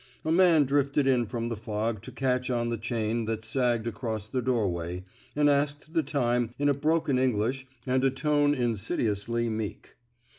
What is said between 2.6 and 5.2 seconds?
the chain that sagged across the doorway,